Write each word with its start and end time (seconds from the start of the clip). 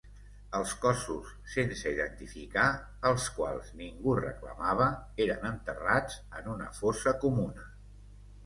Els 0.59 0.71
cossos 0.85 1.27
sense 1.55 1.91
identificar, 1.97 2.63
els 3.09 3.27
quals 3.35 3.69
ningú 3.83 4.15
reclamava, 4.23 4.89
eren 5.27 5.47
enterrats 5.51 6.19
en 6.41 6.51
una 6.57 6.73
fossa 6.83 7.15
comuna. 7.27 7.71